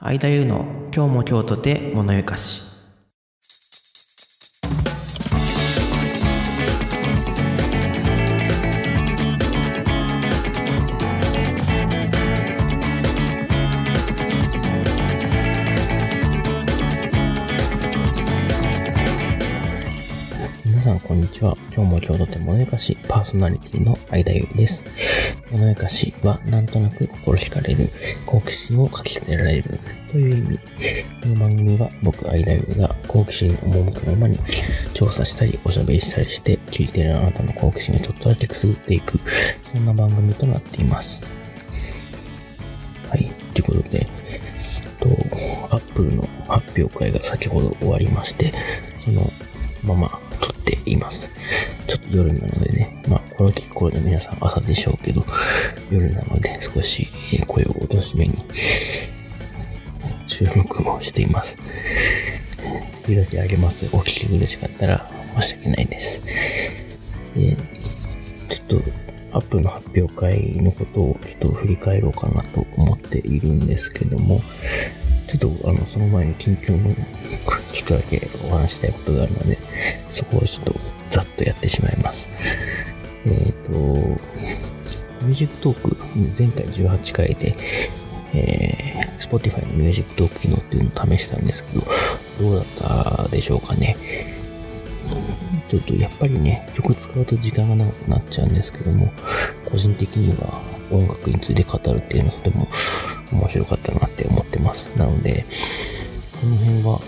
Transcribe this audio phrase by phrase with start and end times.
[0.00, 2.62] 相田優の今日も今日とて物ゆかし
[20.66, 21.56] 皆さんこんにちは。
[21.72, 24.84] 今日も今日とて物ゆかしパーソナリティの相田優です。
[25.50, 27.90] 物ゆかしはなんとなく心惹かれる
[28.26, 29.78] 好奇心をかき立てられる
[30.10, 30.58] という意味。
[31.22, 34.38] この番組は僕相田優が好奇心の赴くままに
[34.92, 39.18] 調査したりおしゃべりしたりして聞いているあなたの好奇心をちょっとだけくすぐっていく
[39.72, 41.24] そんな番組となっています。
[43.10, 43.30] はい。
[43.54, 44.38] ということで、えっ
[44.98, 45.08] と、
[45.74, 48.52] アップルの発表会が先ほど終わりまして、
[49.04, 49.30] その
[49.84, 50.20] まま
[50.64, 51.30] ています。
[51.86, 55.24] ちょっと夜なのでね、まあ、この聞く頃で皆さん朝でしょうけど、
[55.90, 57.08] 夜なので少し
[57.46, 58.34] 声を落としめに
[60.26, 61.58] 収録をしています。
[63.06, 63.86] 時々あげます。
[63.92, 65.08] お聞き苦しかったら
[65.40, 66.22] 申し訳ないです。
[67.34, 67.56] で、
[68.48, 74.40] ちょっと、アップの発表会のことをちょっと振り返ろうかなと思っているんですけども、
[75.26, 76.78] ちょっとあの、その前に緊急の
[77.84, 79.58] とだけお話したいことがあるので、
[80.10, 80.74] そこをちょっと
[81.10, 82.28] ざっとやってしまいます。
[83.26, 85.96] えっ、と、ミュージックトーク、
[86.38, 87.54] 前回18回で、
[88.34, 91.84] えー、Spotify のミュージックトーク機能っていうのを試したんですけど、
[92.40, 92.64] どうだっ
[93.22, 93.96] たでしょうかね。
[95.68, 99.12] ちょっとやっぱりね、曲使うと時間が長くなっちゃうんですけども、
[99.70, 102.68] 個人的には音楽について語るっていうのはとても
[103.32, 104.90] 面白かったなって思ってます。
[104.96, 105.46] なので、
[106.40, 107.00] この辺は、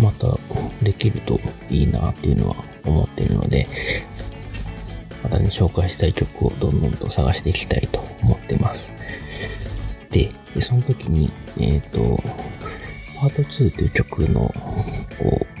[0.00, 0.38] また
[0.82, 3.68] できるといいなっていうのは思ってるので、
[5.22, 8.92] またね、紹介したい曲をどんどんと探していきたいと思ってます。
[10.10, 12.18] で、その時に、えっ、と、
[13.20, 14.52] パート2という曲の、を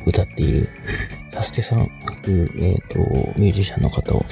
[0.06, 0.68] 歌っている、
[1.34, 1.88] サスケさん
[2.22, 2.98] という、えっ、と、
[3.38, 4.24] ミュージシャンの方を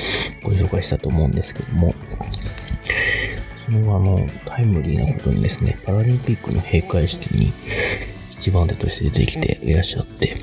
[0.43, 1.95] ご紹介したと思うんですけども、
[3.67, 7.53] そのあの、タイムリーなことにですね、パラリンピックの閉会式に
[8.39, 10.37] 一番手として出てきていらっしゃって、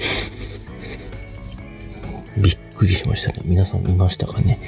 [2.37, 3.41] びっくりしましたね。
[3.45, 4.59] 皆さん見ましたかね？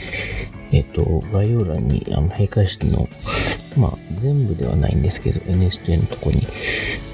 [0.71, 3.07] えっ、と、概要欄に、あの、閉会式の、
[3.77, 6.45] まあ、全部ではないんですけど、NHK のとこに、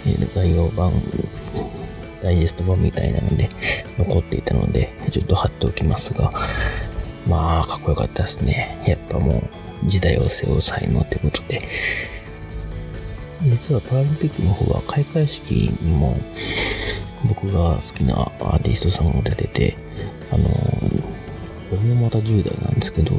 [0.07, 0.91] え概要版、
[2.23, 3.49] ダイジェスト版みたいなので、
[3.97, 6.31] 残っていたので、ちょっと貼っておきますが、
[7.27, 8.77] まあ、かっこよかったですね。
[8.87, 9.43] やっぱも
[9.83, 11.61] う、時代を背負う才能ということで、
[13.45, 16.17] 実はパラリンピックの方は開会式にも
[17.27, 19.75] 僕が好きなアーティストさんが出てて、
[20.31, 20.43] あの、
[21.69, 23.11] これもまた10代なんですけど、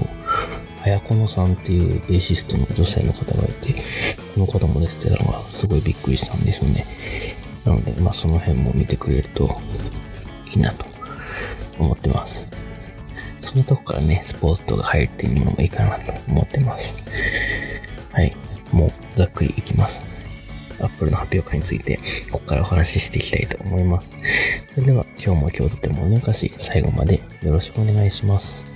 [0.84, 3.74] 綾子野さんっていうベーシストの女性の方がいて、
[4.34, 6.84] この方も出てたのがすごいびっくりしたんですよね。
[7.64, 9.48] なので、まあその辺も見てくれると
[10.54, 10.84] いいなと
[11.78, 12.48] 思ってます。
[13.40, 17.08] そのとこからね、スポーツとか入るっていうのもいいかなと思ってます。
[18.12, 18.36] はい。
[18.72, 20.13] もうざっくりいきます。
[20.84, 21.98] アップルの発表会について、
[22.30, 24.18] ここからお話ししていきたいと思います。
[24.68, 28.66] それでは、今日も今日とてもおねかし、最後までよろしくお願いします。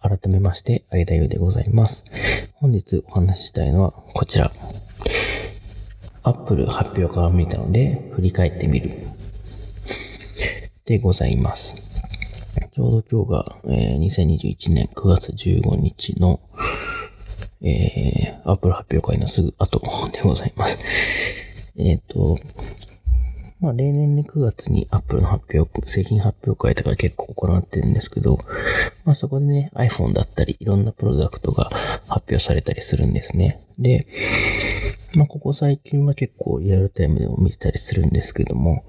[0.00, 2.04] 改めまして、相田優でございます。
[2.54, 4.50] 本日お話ししたいのはこちら。
[6.26, 8.92] アップル発表会を見たので、振り返ってみる。
[10.86, 12.02] でございます。
[12.72, 16.40] ちょうど今日が、えー2021年9月15日の、
[17.60, 19.80] えー、アップル発表会のすぐ後
[20.12, 20.82] でございます。
[21.76, 22.38] えっ、と、
[23.60, 28.38] まあ、例年ね、9月に Apple の発表、製品発表会とか結構行ってるんですけど、
[29.04, 31.70] まあ、そこでね、iPhone だったり、いろんなプロダクトが
[32.08, 33.60] 発表されたりするんですね。
[33.78, 34.06] で、
[35.16, 38.84] まあ、ここ最近は結構リアルタイムでも見てたりするんですけども、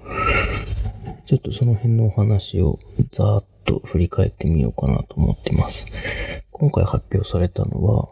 [1.24, 2.80] ちょっとその辺のお話を
[3.12, 5.86] ざーっと振り返ってみようかなと思ってます。
[6.50, 8.08] 今回発表されたのは、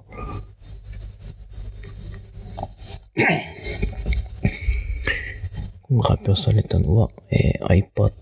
[5.83, 8.13] 今回発表されたのは、えー iPad、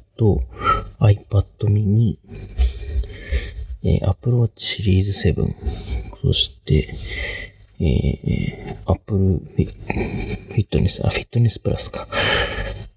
[1.01, 2.17] iPad mini、
[3.83, 6.95] えー Apple Watch シリーズ7、そして、
[7.85, 9.41] えー、Apple
[10.55, 12.07] Fitness、あ、Fitness Plus か。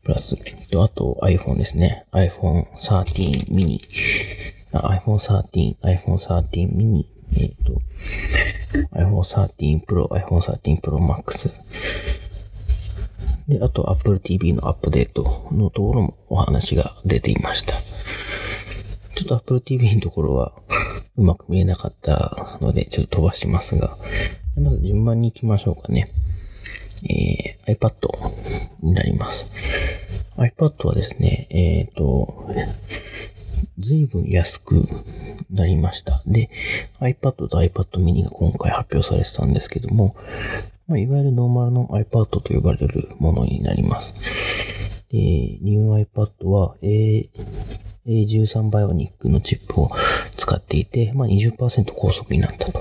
[0.04, 0.38] プラス、
[0.70, 2.06] と、あと iPhone ですね。
[2.12, 3.80] iPhone 13 mini、
[4.72, 7.82] iPhone 13、iPhone 13 mini、えっ、と、
[8.94, 11.50] iPhone 13 Pro、iPhone 13 Pro Max。
[13.48, 17.74] で、あと Apple TV のアップデートのところもお話が出ていました。
[19.16, 20.54] ちょっと Apple TV のところは
[21.16, 23.98] うまく見えなかったので、ちょっと飛ばしますが、
[25.06, 26.12] 番に行きましょうかね。
[27.04, 27.94] えー、iPad
[28.82, 29.52] になります。
[30.38, 32.52] iPad はですね、えっ、ー、と、
[33.80, 34.76] 随分安く
[35.52, 36.22] なりました。
[36.26, 36.50] で、
[37.00, 40.16] iPad と iPad mini が今回発表されてたんですけども、
[40.88, 44.16] まあ、いわゆるノーマルの iPad と呼ばれるものになります。
[45.12, 47.30] で、ニュー iPad は A、
[48.08, 49.90] A13 バイオニックのチップを
[50.36, 52.80] 使っていて、まあ20%高速になったと。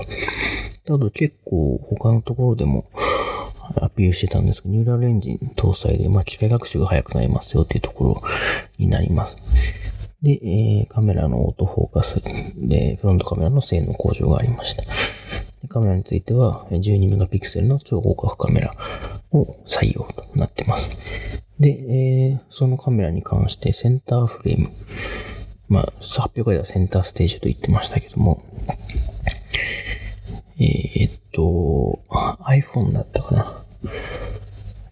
[0.87, 2.85] あと結構他のところでも
[3.81, 8.21] アピールしてたんですけど、ニューラルエンジン搭載で、まあ機械学習が速くなりますよっていうところ
[8.77, 9.37] になります。
[10.21, 12.21] で、えー、カメラのオートフォーカス
[12.57, 14.83] で、フロントカメラの性能向上がありました。
[15.67, 18.73] カメラについては、12メガピクセルの超広角カメラ
[19.31, 21.43] を採用となってます。
[21.59, 24.69] で、えー、そのカメラに関してセンターフレーム。
[25.67, 28.43] まあ、発表会ではセンターステージと言ってましたけども、
[30.59, 31.99] えー、っと、
[32.41, 33.65] iPhone だったかな。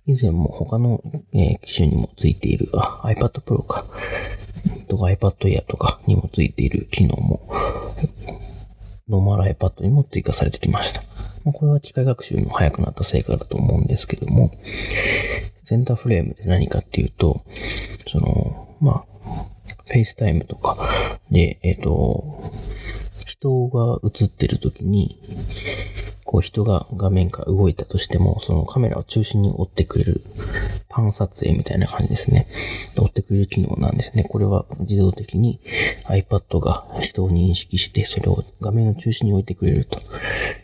[0.05, 1.01] 以前も他の、
[1.33, 2.67] え、機種にもついている、
[3.03, 3.85] iPad Pro か。
[4.87, 7.47] とか iPad Air とかにもついている機能も、
[9.07, 11.01] ノーマル iPad にも追加されてきました。
[11.45, 14.51] ま、これは機械学習の早くなった成果だと思うんですけども、
[15.65, 17.43] center frame で何かっていうと、
[18.07, 19.05] その、まあ、
[19.87, 20.77] FaceTime とか
[21.31, 22.41] で、えっ、ー、と、
[23.43, 25.19] 人が映ってる時に、
[26.23, 30.21] こう人が画面から動いたとしても、そのカメラを中心に追ってくれる、
[30.87, 32.47] パン撮影みたいな感じですね。
[32.97, 34.23] 追ってくれる機能なんですね。
[34.23, 35.59] これは自動的に
[36.05, 39.99] iPad が人を認識して、それを画面の中心に置いてくれると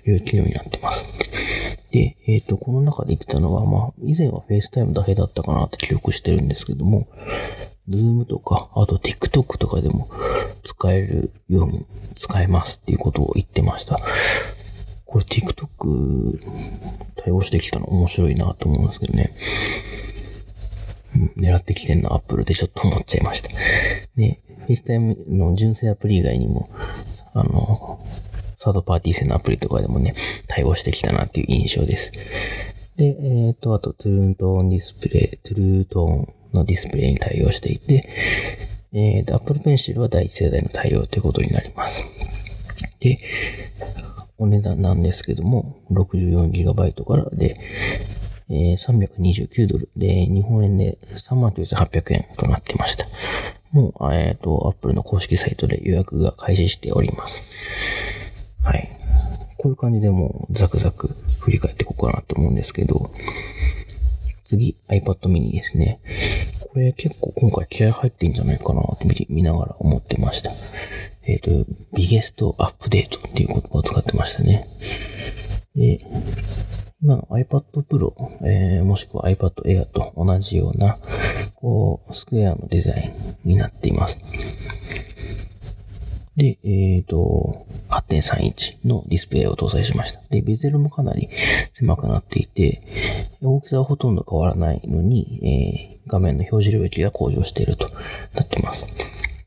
[0.05, 1.19] いう機能になってます。
[1.91, 7.07] で、えっ、ー、と、この中で言ってたのは、まあ、以前は FaceTime だけだったかなって記憶してるんですけども、
[7.89, 10.09] Zoom とか、あと TikTok とかでも
[10.63, 13.97] 使えるように使えますっていうことを言ってました。
[15.05, 16.39] これ TikTok
[17.15, 19.33] 対応してきたの面白いなと思うんですけどね。
[21.37, 23.49] 狙ってきてんな、Apple でちょっと思っちゃいました。
[24.15, 26.69] ね、FaceTime の純正アプリ以外にも、
[27.33, 27.99] あの、
[28.57, 30.13] サードパーティー製のアプリとかでもね、
[30.47, 32.11] 対応してきたなっていう印象です。
[32.95, 38.09] で、えっ、ー、と、あと、トゥルートーンディスプレイ、トゥルートーンのディスプレイに対応していて、
[38.93, 42.03] えー、Apple Pencil は第一世代の対応ということになります。
[42.99, 43.19] で、
[44.37, 47.55] お値段なんですけども、64GB からで、
[48.49, 53.05] えー、329ドルで、日本円で39,800円となってました。
[53.71, 57.53] もう、えっ、ー、と、Apple の公式サイトで予約が開始しております。
[58.63, 58.89] はい。
[59.57, 61.09] こういう感じでもうザクザク
[61.43, 63.11] 振り返っていこうかなと思うんですけど、
[64.45, 65.99] 次、iPad mini ですね。
[66.71, 70.51] これ結構今回気合入ってんじゃないかなって見ながら思ってました。
[71.23, 74.67] えっ、ー、と、ビゲストアップデートっていう言葉を使ってましたね。
[75.75, 75.99] で、
[77.01, 78.13] 今の iPad Pro、
[78.45, 80.99] えー、もしくは iPad Air と同じような、
[81.55, 83.13] こう、スクエアのデザイ
[83.45, 84.19] ンになっています。
[86.39, 90.21] で、えっ、ー、と、8.3インチのディスプレイを搭載しました。
[90.29, 91.27] で、ベゼルもかなり
[91.73, 92.81] 狭くなっていて、
[93.41, 97.89] 大きさはほとんど変わらないのに、えー、画面の表示領域が向上していると
[98.35, 98.87] なっています。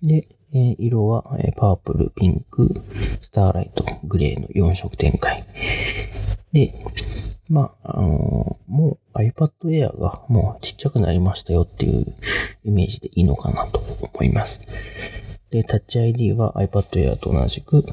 [0.03, 2.69] で、えー、色は、え、パープル、ピンク、
[3.23, 5.47] スターライト、グレーの4色展開。
[6.53, 6.75] で、
[7.49, 12.05] まあ、あのー、もう iPad Air がもうちっちゃくなりましたよっていう
[12.65, 15.32] イメージでいいのかなと思います。
[15.53, 17.85] で、Touch ID は iPad Air と同じく、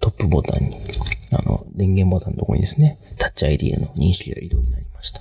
[0.00, 0.76] トップボタンに、
[1.32, 5.20] あの、電源ボタンのところにですね、Touch ID への認識が移動になりました。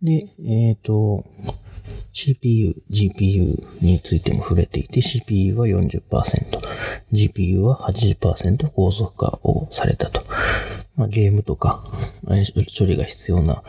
[0.00, 1.24] で、えっ、ー、と、
[2.12, 6.00] CPU、GPU についても触れていて、CPU は40%、
[7.12, 10.22] GPU は80%高速化をされたと。
[10.98, 11.82] まあ、ゲームとか、
[12.76, 13.62] 処理が必要な、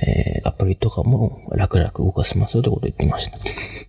[0.00, 3.38] えー、アプリとかも楽々動かせますよということを言ってました。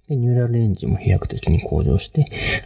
[0.09, 2.25] で、ニューラルエンジンも飛躍的に向上して、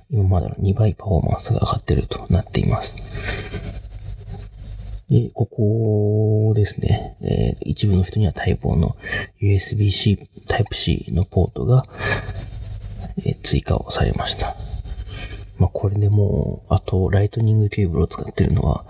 [0.10, 2.96] 今までの2倍パフォーマンスが上がってるとなっています。
[5.10, 8.96] で、ここですね、えー、一部の人には待望の
[9.42, 11.84] USB-C、Type-C のポートが、
[13.26, 14.56] えー、追加をされました。
[15.60, 18.86] まあ、これでもう、あと、ライトニングケーブルを使ってるのは、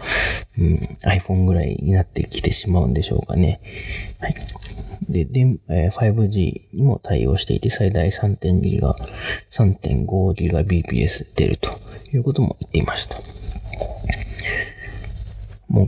[0.58, 3.62] うん、iPhone ぐらいになってきてしまうんでしょうかね。
[4.20, 4.36] はい。
[5.10, 8.96] で、で、え、5G にも対応していて、最大3.2ギガ、
[9.52, 11.70] 3.5ギガ BPS 出ると
[12.12, 13.18] いうことも言っていました。
[15.70, 15.88] もう、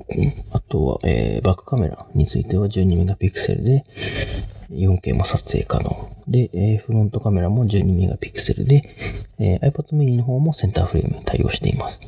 [0.52, 3.86] あとは、えー、バックカメラについては12メガピクセルで、
[4.72, 6.16] 4K も撮影可能。
[6.28, 8.84] で、え、フロントカメラも12メガピクセルで、
[9.40, 12.00] え、iPad mini の方もセンターフレームに対応しています。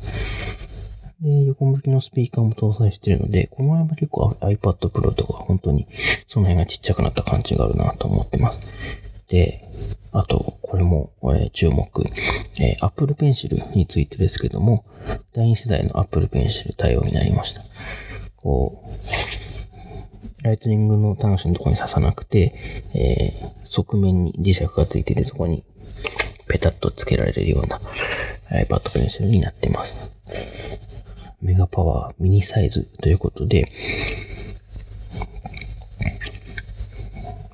[1.20, 5.86] で、横向きのスピーカーも搭載しているので、この辺は結構 iPad Pro とか本当に
[6.26, 8.60] その辺がちっちゃくなった感じがあるなと思ってます。
[9.28, 9.68] で、
[10.10, 11.88] あと、これも、え、注目、
[12.60, 14.84] え、Apple Pencil についてですけども、
[15.32, 17.62] 第2世代の Apple Pencil 対応になりました。
[18.36, 18.90] こう、
[20.42, 22.54] ライトニングの端子のところに刺さなくて、
[22.94, 25.64] えー、側面に磁石がついてて、そこに
[26.48, 27.78] ペタッとつけられるような
[28.50, 30.12] iPad Pencil になってます。
[31.40, 33.70] メガパワーミニサイズということで、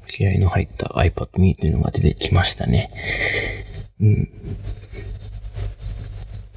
[0.08, 2.90] 気合の入った iPad mini というのが出てきましたね。
[4.00, 4.28] うん。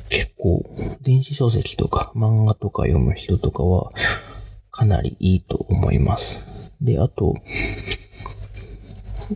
[0.10, 0.66] 結構、
[1.02, 3.92] 電子書籍とか漫画とか読む人とかは、
[4.72, 6.74] かなりいいと思います。
[6.82, 7.36] で、あと、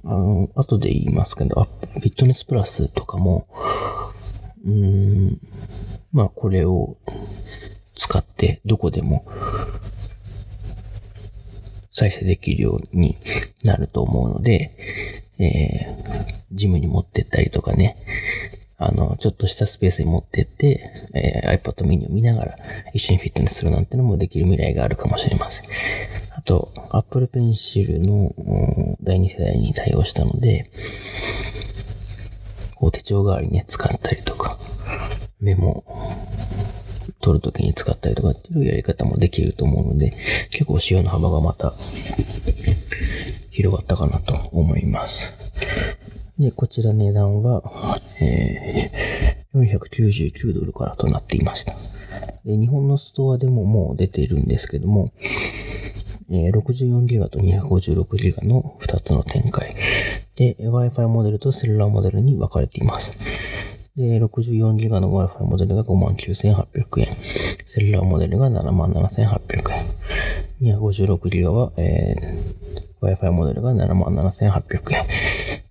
[0.03, 3.47] あの、後で言いますけど、フィットネスプラスとかも、
[4.65, 5.39] うーん、
[6.11, 6.97] まあこれを
[7.93, 9.25] 使ってどこでも
[11.91, 13.17] 再生できるように
[13.63, 14.71] なると思うので、
[15.37, 17.97] えー、ジムに持ってったりとかね、
[18.77, 22.55] あの、ちょっとしたスペースに持ってって、えー、iPad mini を見ながら
[22.93, 25.65] 一緒にフィットネスするなんてのもできる未来があるかもしれません。
[26.31, 30.69] あと、Apple Pencil の第2世代に対応したので、
[32.75, 34.57] こう手帳代わりにね、使ったりとか、
[35.39, 35.85] メモ
[37.21, 40.11] 取るときに使ったりとかっていうやり方もできると思うので、
[40.51, 41.73] 結構使用の幅がまた
[43.51, 45.53] 広がったかなと思います。
[46.37, 47.63] で、こちら値段は、
[48.21, 48.91] え、
[49.53, 51.73] 499ドルからとなっていました。
[52.45, 55.11] 日本のストアでももう出ているんですけども、
[56.29, 59.73] え、64ギガと256ギガの2つの展開。
[60.35, 63.15] で、Wi-Fi モデルとセルラーモデルに分かれています。
[63.95, 67.17] で、64ギガの Wi-Fi モデルが59,800円。
[67.65, 69.71] セルラーモデルが77,800
[70.61, 70.75] 円。
[70.77, 75.03] 256ギガは、えー、Wi-Fi モデルが77,800円。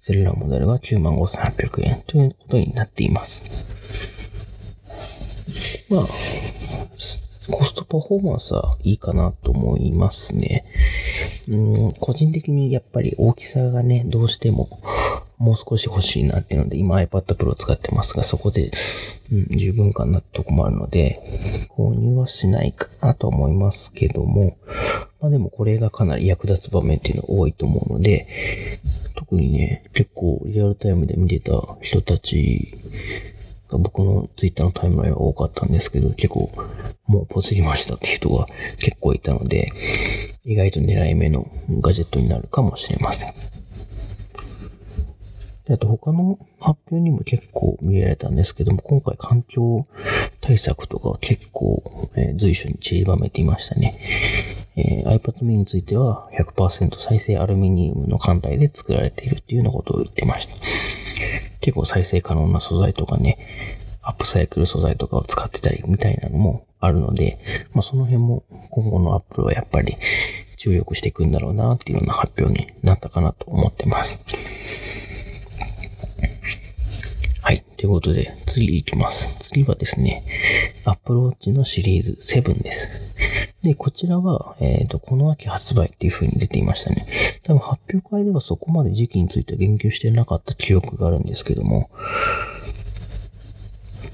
[0.07, 3.65] セルラーモデルが95,800円ということになっています。
[5.89, 6.07] まあ、
[7.51, 10.65] コストパフォーマンスはいいかなと思いますね。
[11.49, 14.69] うん、個人的にやっぱり大きさがね、どうしても
[15.39, 18.71] もう少し欲しいなっていうので、今 iPad Pro を使ってますが、そこで、
[19.33, 21.21] うん、十分かなってとこもあるので、
[21.71, 24.57] 購入はしないかなと思いますけども、
[25.21, 28.27] まあでもこれがかなり役立つ場面っていうのは多いと思うので、
[29.17, 32.79] 特にね、結構リアルタイムで見てた人たち
[33.71, 36.51] 僕の Twitter のタイムラインは多かったんですけど、結構
[37.07, 38.47] もうポチりましたって人が
[38.79, 39.73] 結構いたので、
[40.45, 43.29] 意外と狙い目のガジェットになるかもしれません。
[45.65, 49.87] で、あと他の発表にも結構見られたんですけども、今回環境
[50.41, 53.99] 対策とか結構、えー、随所に散りばめていましたね。
[54.77, 60.55] えー、iPad mini については100%再生アルミニウムの艦隊で作られているっていうようなことを言ってました。
[61.65, 63.39] 結構再生可能な素材とかね、
[64.03, 67.39] アップサイクル素材とかを使ってたりみたいなのもあるので、
[67.73, 69.97] まあその辺も今後のアップルはやっぱり
[70.59, 74.21] 注力していくんだろうなっていうような発表になったかなと思ってます。
[77.41, 77.65] はい。
[77.85, 79.51] ということで、次行きます。
[79.51, 80.25] 次はですね、
[80.87, 83.15] Apple Watch のシリーズ7です。
[83.63, 87.07] で、こちらは、えっ、ー、と、この秋発売っていう風に出ていましたね。
[87.43, 91.91] 多分発表会ではそこまで時期については言及してなかった記憶があるんですけども、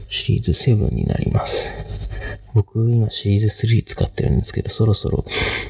[0.09, 1.69] シリーズ7になります。
[2.55, 5.25] 僕今シリーズ3使ってるんですけど、そろそろ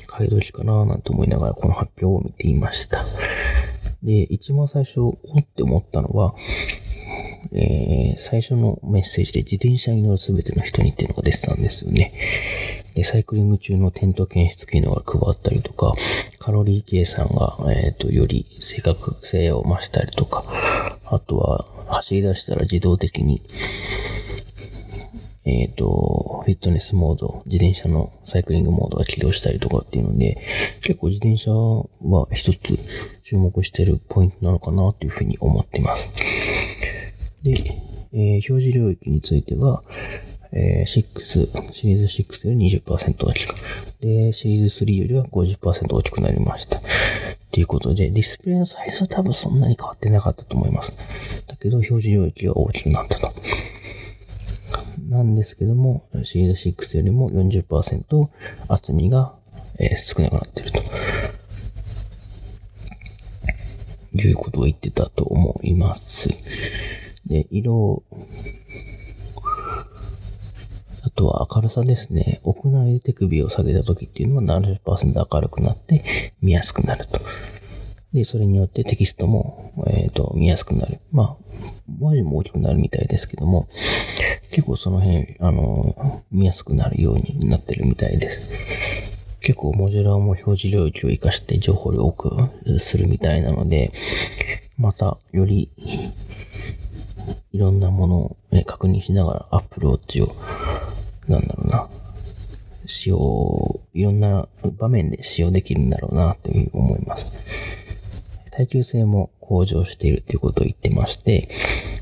[0.07, 3.05] 買い時かなーなんて思いながらこの発表を見ていました。
[4.03, 6.35] で、一番最初、おって思ったのは、
[7.53, 12.13] えー、最初のメッセージで自転車に乗るすべての人にっていうのが出てたんですよね。
[12.95, 15.95] で、サイクリング中のテント検出機能が配ったりとか、
[16.39, 20.45] カロリー計算が、えっ、ー、と、より正確性を増したりとか、
[21.07, 23.43] あとは、走り出したら自動的に、
[25.45, 30.37] えっ、ー、と、フィットネスモード、自転車のサイクリングモードが起動したりとかっていうので、
[30.83, 32.79] 結構自転車は一つ
[33.23, 36.11] 注目してるポイントなのかなというふうに思っています。
[37.43, 37.53] で、
[38.13, 39.83] えー、表示領域については、
[40.53, 43.55] えー、6、シリーズ6より20%大きく。
[44.01, 46.81] で、シリーズ3よりは50%大きくなりました。
[47.53, 50.97] ということで、ディスプレイのサイズは多分そんなに変わってなかったと思います。
[51.47, 53.33] だけど、表示領域が大きくなったと。
[55.09, 58.29] なんですけども、シリーズ6よりも40%
[58.69, 59.35] 厚みが、
[59.79, 60.81] えー、少なくなっていると。
[64.13, 66.29] いうことを言ってたと思います。
[67.31, 68.03] で、色、
[71.05, 72.41] あとは明るさですね。
[72.43, 77.21] 屋内で手首を下げた時っていうのは70%明るくなって見やすくなると。
[78.13, 80.99] で、それによってテキストも、えっ、ー、と、見やすくなる。
[81.13, 81.37] まあ、
[81.87, 83.69] 文字も大きくなるみたいですけども、
[84.51, 88.59] 結構その辺、あの、見やすくなるようになってるみたいです。
[89.41, 93.93] 結構モジュラーも表示領域を活かして情報量多くするみたいなので、
[94.77, 95.71] またより
[97.53, 100.35] いろんなものを、ね、確認しながら Apple Watch を、
[101.29, 101.89] なんだろうな、
[102.87, 104.49] 使用、いろんな
[104.79, 107.43] 場面で使用できるんだろうなというふうに思います。
[108.51, 111.49] 耐久性も向上しているということを言ってまして、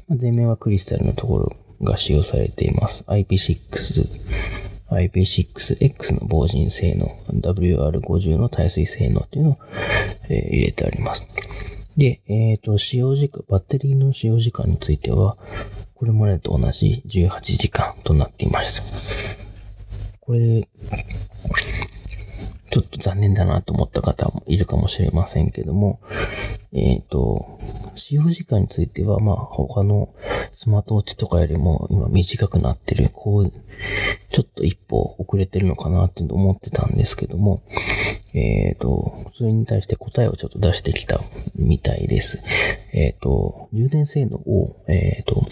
[0.08, 3.04] 前面はクリスタルのところが使用されています。
[3.04, 4.38] IP6
[4.90, 7.06] IP6X の防塵性能、
[7.40, 9.58] WR50 の耐水性能というのを、
[10.30, 11.26] えー、入れてあります。
[11.98, 15.36] で、えっ、ー、と、使用時間、バッテリーの使用時間については、
[15.96, 18.84] これまでと同じ18時間となっています。
[20.20, 20.68] これ、
[22.70, 26.00] ちょっと残念だなと思った方もいるかもしれませんけども、
[26.72, 27.58] えっ、ー、と、
[27.96, 30.14] 使用時間については、まあ、他の
[30.52, 33.52] スマートウォッチとかよりも今短くなってる、こう、
[34.30, 37.62] ちょっと一歩遅れてるのかなって思ってたんですけども、
[38.34, 41.20] えっ、ー、と、それに対して答えをちょっと出してきた
[41.56, 42.38] みたいです。
[42.92, 45.46] えっ、ー、と、充電性能を、えっ、と、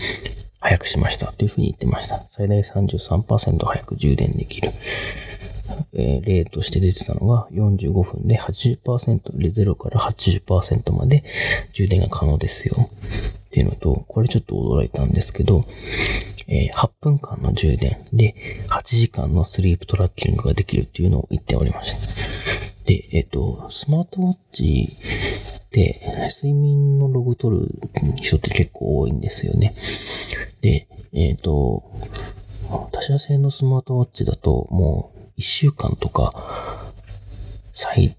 [0.61, 2.27] 早くしましたというふうに言ってました。
[2.29, 4.71] 最大33%早く充電できる。
[5.93, 11.25] え、例として出てたのが45分で80%、で0から80%まで
[11.73, 12.77] 充電が可能ですよ。
[12.79, 15.65] っていうのと、これちょっと驚いたんですけど、
[16.49, 18.35] え、8分間の充電で
[18.69, 21.99] 8時間のスリープトラッキングができるっていうのを言っておりました。
[22.85, 24.97] で、えっ、と、スマートウォッチ
[25.73, 26.01] で
[26.33, 27.81] 睡眠のログ取る
[28.17, 29.75] 人って結構多いんですよね。
[30.61, 31.83] で、えっ、と、
[32.93, 36.33] 他社製のスマートウォッチだともう1週間とか、
[37.73, 38.17] 最、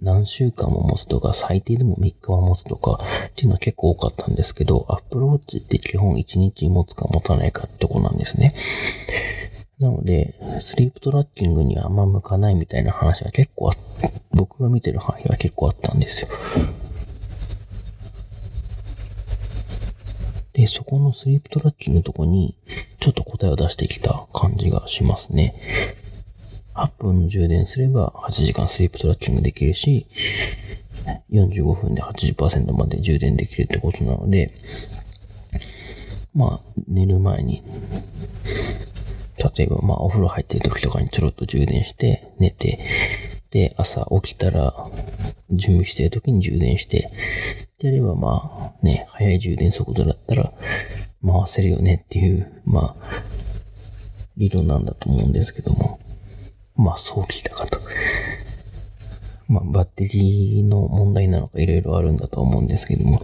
[0.00, 8.54] 何週間も持つとか、最低でも3日は持つとか、っていうのは結構多かったんですけど、Apple Watch って基本1日持つか持たないかってとこなんですね。
[9.80, 13.72] なので、スリープトラッキングにはあんま向かないみたいな話が結構あ、
[14.32, 16.28] 僕が見てる範囲は結構あったんですよ。
[20.52, 22.56] で、そこのスリープトラッキングのとこに、
[22.98, 25.54] ちょっと答えを出してきた感じがしますね。
[26.78, 30.06] 8分充電すれば8時間スリープトラッキングできるし、
[31.30, 34.54] 45分で80%まで充電できるってことなので、
[36.34, 37.64] まあ、寝る前に、
[39.56, 42.78] 例えばまあお風呂入ってる時とかにちょろっと充電して寝て、
[43.50, 44.74] で、朝起きたら
[45.50, 47.10] 準備してる時に充電して、
[47.78, 50.52] であればまあね、早い充電速度だったら
[51.24, 53.22] 回せるよねっていう、まあ、
[54.36, 55.98] 理論なんだと思うんですけども。
[56.78, 57.78] まあ、そうきたかと。
[59.48, 63.18] まあ、バッテリーの問題なのかいろいろあるんだと思うんですけども、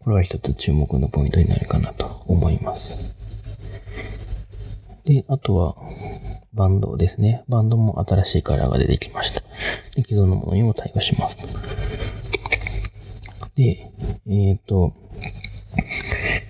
[0.00, 3.16] これは一つ注目のポイントになるかなと思います。
[5.04, 5.76] で、あとは、
[6.52, 7.44] バンドですね。
[7.48, 9.40] バンドも新しいカラーが出てきました。
[9.94, 11.38] で、既存のものにも対応します。
[13.54, 13.90] で、
[14.26, 14.94] えっ、ー、と、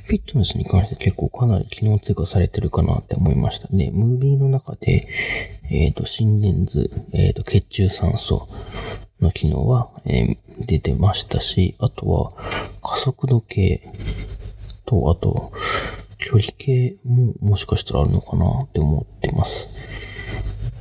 [0.06, 3.68] フィットネスに関して結構かなり機能追加されてるかなって思いました。
[3.68, 5.08] で、ムービーの中で、
[5.70, 8.48] えっ、ー、と、心電図、えっ、ー、と、血中酸素
[9.20, 12.32] の機能は、えー、出てましたし、あとは
[12.82, 13.82] 加速度計
[14.84, 15.52] と、あと、
[16.18, 19.68] 距離計ももしかしたらあるのかなって思ってます。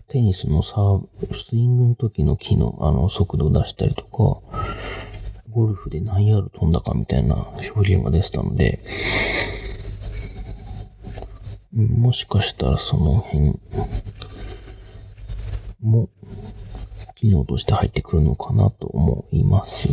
[0.08, 4.42] テニスのサーブ、スイングの時の機能、あの、速度を出したりとか、
[5.50, 7.36] ゴルフで何ヤード飛んだかみたいな
[7.76, 8.80] 表現が出てたので、
[11.74, 13.60] もしかしたらその辺
[15.86, 16.10] も
[17.16, 19.88] 機能として入ってくるのかなと思います。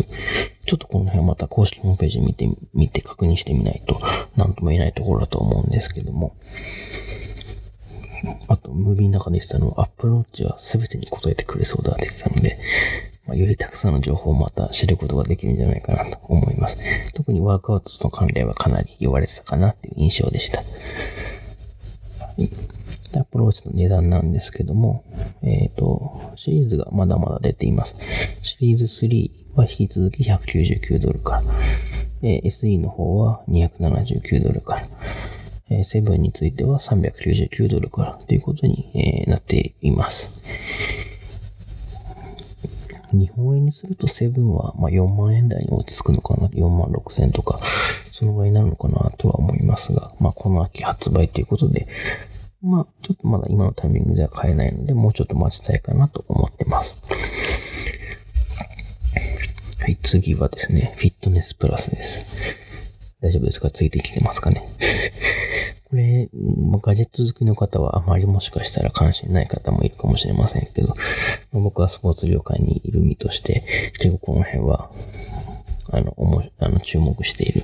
[0.65, 3.99] ちょっとこの辺また公式ホームページ見てみて確認してみないと
[4.37, 6.37] 何とも言えないところだと思うんですけども。
[8.47, 12.57] あと、ムービーの中で言ってたのは、アップローチは全てに答えてくれそうだって言ってたので、
[13.27, 16.79] まあ、よりたくさんの情報をまた知ることができるんじゃないかなと思います。
[17.15, 20.63] 特にワークアウトとの関連はかなり言われてたかなっていう印象でした。
[23.20, 25.05] アプローチの値段なんですけども、
[25.42, 27.96] えっ、ー、と、シリーズがまだまだ出ています。
[28.42, 31.42] シリーズ3は引き続き199ドルから、
[32.22, 34.87] えー、SE の方は279ドルから、
[35.70, 40.42] えセブンについては399ドルからということに、えなっています。
[43.12, 46.48] 日本円にするとセブンは、ま4万円台に落ち着くのかな。
[46.48, 47.59] 4万6千とか、
[48.11, 51.87] そのぐらいになるのかなとは思いますが、まあ、この秋発売ということで、
[52.62, 57.03] まあ、ちょっとまだ今のタイミングでは買えないので、もうちょっと待ちたいかなと思ってます。
[59.81, 62.40] はい、次はですね、フィットネスプラスです。
[63.20, 63.70] 大丈夫ですか？
[63.70, 64.62] ついてきてますかね？
[65.90, 66.29] これ、
[66.81, 70.94] ガジェット好きの方はあまりもしかしたら関心ない方もいるかもしれませんけど、
[71.53, 73.64] 僕はスポーツ業界にいる身として、
[73.98, 74.90] 結構この辺は、
[75.93, 77.63] あの、おも、あの、注目している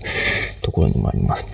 [0.63, 1.47] ところにもあります。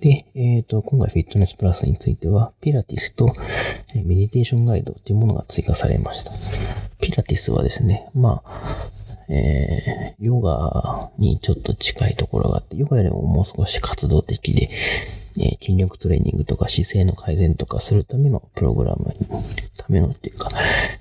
[0.00, 3.26] で、えっ、ー、と、今回フィットネスプラスについては、ピラティスと
[3.94, 6.32] メディテーションガイドというものが追加されました。
[7.00, 8.92] ピラティスはですね、まあ、
[9.28, 14.70] えー、ヨガにちょっと近いところがあって、ヨガよりももう少し活動的で、
[15.38, 19.14] え筋力トレーニングとか姿勢の改善とかするためのプログラム、
[19.78, 20.50] ためのっていうか、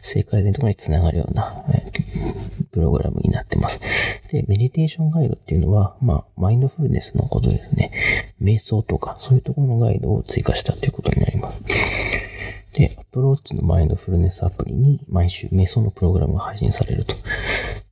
[0.01, 1.91] 性改善とかにつながるような、え
[2.71, 3.79] プログラムになってます。
[4.31, 7.91] で、メディテーションガイドっていうのは、まあ、マインドフルネスのことですね。
[8.41, 11.61] 瞑想とか、そういうところのガイドを追加したということになります。
[12.73, 17.15] で、アプローチのマインドフルネスアプリに毎週瞑想のプログラムが配信されると。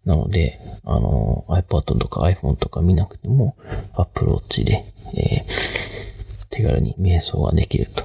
[0.05, 3.57] なので、あの、iPad とか iPhone とか見なくても、
[3.93, 4.83] アプローチで、
[5.15, 5.89] えー
[6.59, 8.03] 手軽に瞑想ができると。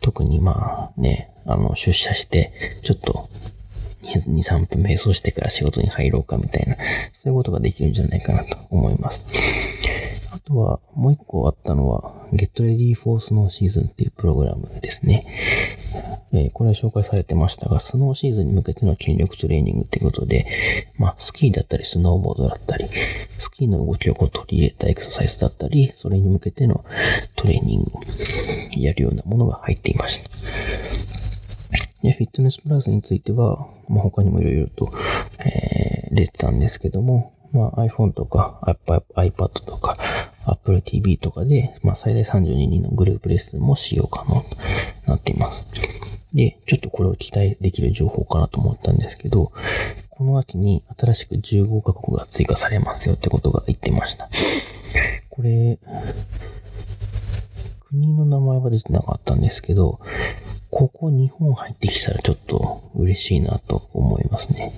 [0.00, 2.52] 特にまあね、あの、出社して、
[2.82, 3.28] ちょっと、
[4.02, 6.76] 2、3分瞑想してから仕事に入ろうかみたいな、
[7.12, 9.24] そういうことができるんじゃないかなと思います。
[10.32, 15.24] あとは、もう一個あったのは、Get Ready for Snow Season っていうプログラムですね。
[16.32, 20.46] え、これは紹介されてましたが、スノーシーズンに向けての筋力トレーニングっていうことで、
[20.98, 22.86] まあ、スキーだったり、スノーボードだったり、
[23.38, 26.84] スキーの動きをこう取り入れたエクササイズだったり、それに向けての
[27.36, 28.00] トレーニングを
[28.76, 31.13] やるようなものが入っていました。
[32.04, 34.92] で、フィットネスプラスについては、まあ、他にもいろいろと、
[35.46, 38.60] えー、出てたんですけども、まあ、iPhone とか
[39.16, 39.96] iPad とか
[40.44, 44.56] Apple TV とかで、まあ、最大32人のグループレッスンも使用可能と
[45.06, 45.66] なっています。
[46.34, 49.52] で、ちょっとこれを期待できる情報かなと思ったんですけど、
[50.10, 54.28] この秋に新しく15カ国が追加されますよってことが言ってました。
[55.30, 55.78] これ、
[57.94, 60.00] 国の名前は出てなかったんですけど、
[60.76, 64.72] ここ日本入ってきたらちょっと嬉しいなと思いますね。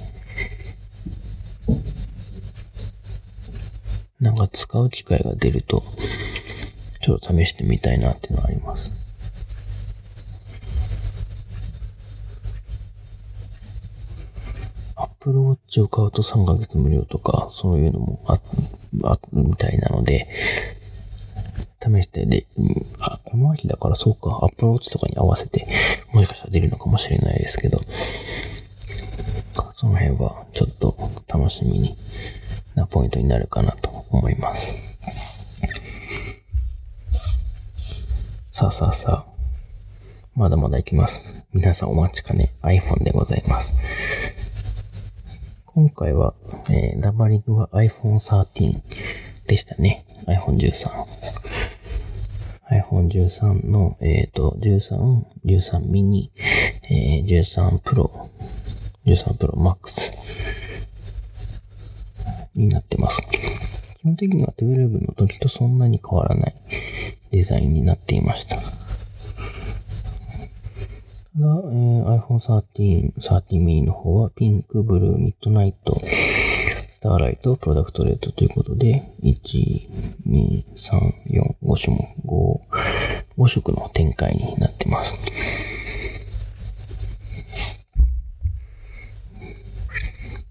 [4.20, 5.82] なんか使う機会が出ると、
[7.00, 8.92] ちょっと試してみたいなっていうのはあります。
[15.18, 18.38] プロウォッチを買うと3ヶ月無料とか、そういうのもあ、
[19.04, 20.28] あ、みたいなので、
[21.87, 22.46] 試してで、
[23.01, 25.66] あ、この秋だからそうか、アップローチとかに合わせて、
[26.12, 27.79] もしかしたら出るのかもしれないですけど、
[29.75, 30.96] その辺はちょっと
[31.29, 31.96] 楽しみに
[32.75, 34.99] なポイントになるかなと思います。
[38.51, 39.37] さあさあさあ、
[40.35, 41.46] まだまだ行きます。
[41.53, 43.75] 皆さんお待ちかね iPhone でございます。
[45.66, 46.33] 今回は、
[46.70, 48.81] えー、ダバリングは iPhone 13
[49.46, 50.07] でしたね。
[50.27, 51.76] iPhone 13。
[52.70, 56.31] iPhone 13の、えっ、ー、と、13、13 mini、
[56.90, 58.11] えー、13 Pro、
[59.05, 60.11] 13 Pro Max
[62.55, 63.20] になってます。
[64.00, 66.55] 基本的には12の時とそんなに変わらない
[67.31, 68.57] デザインになっていました。
[68.57, 68.66] ただ、
[71.38, 76.00] えー、iPhone 13、13 mini の方はピンク、ブルー、ミッドナイト、
[77.07, 79.37] ターライト、プロダクトレートということで、1、
[80.27, 80.99] 2、3、
[81.31, 82.61] 4、5種目、5、
[83.38, 85.14] 5色の展開になってます。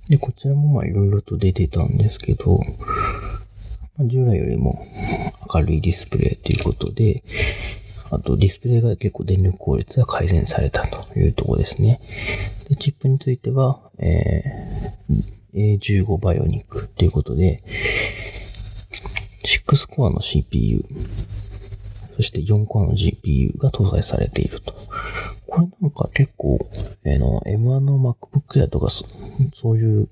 [0.07, 2.57] で、こちらもまあいろいろと出てたんですけど、
[3.97, 4.79] ま、従来よりも
[5.53, 7.21] 明るいディスプレイということで、
[8.11, 11.99] あとディスプレイが結構電力効率が改善されたというところですね。
[12.69, 17.63] で、チップについては、えー、A15 バイオニックということで、
[19.43, 20.83] 6コアの CPU、
[22.15, 24.73] そして4コアの GPU が搭載されていると。
[25.47, 26.59] これなんか結構、
[27.05, 29.05] えー、の、M1 の MacBook Air とかそ、
[29.53, 30.09] そういう、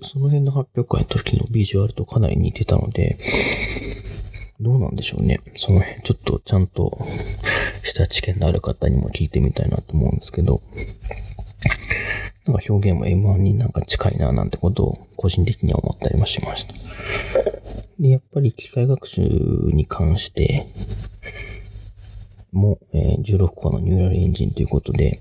[0.00, 3.18] その辺の発表会の時のビジュアルとかなり似てたので、
[4.60, 5.40] どうなんでしょうね。
[5.56, 6.96] その辺、ちょっとちゃんと
[7.82, 10.62] した知見のある方にも聞いてみたいなと思うんですけど、
[12.46, 16.74] なんか表現も M1 になんか近いななんてことを個人的には思ったりもしました。
[17.98, 20.66] で、やっぱり機械学習に関して
[22.52, 25.20] も、えー、16コアのニューラルエンジンということで、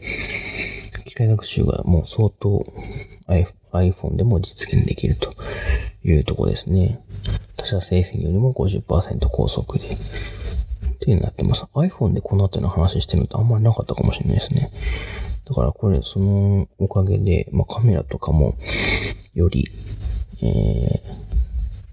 [1.05, 2.65] 機械学習がもう相当
[3.71, 5.31] iPhone でも実現できると
[6.03, 6.99] いうとこですね。
[7.55, 9.89] 他社製品よりも50%高速で、っ
[10.99, 11.63] ていうのになってます。
[11.73, 14.69] iPhone でこの後の話してるのってあんまりなかったかもしれないですね。
[15.45, 18.55] だからこれ、そのおかげで、まあ、カメラとかも、
[19.33, 19.67] より、
[20.41, 21.01] えー、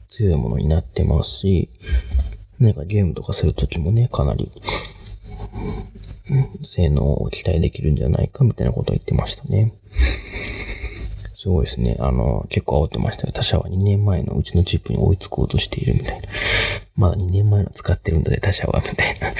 [0.09, 1.71] 強いものになってますし、
[2.59, 4.51] 何かゲームとかするときもね、かなり、
[6.65, 9.73] 性能を期待できるんじゃないかみたいなことを言ってましたね。
[11.37, 11.97] すごいですね。
[12.01, 13.33] あの、結構煽ってましたよ。
[13.33, 16.29] 他社は2年前のうちのチップに追いつこうとしているみたいな。
[16.97, 19.33] まだ2年前の使ってるんだで、他社は、みたいな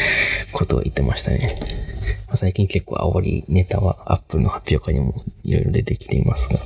[0.53, 1.55] ことを言ってましたね。
[2.27, 6.59] まあ、最近結構煽りネタは Apple の発表会にもいろいろ出てきていますが。